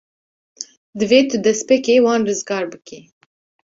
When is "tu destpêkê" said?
1.29-1.95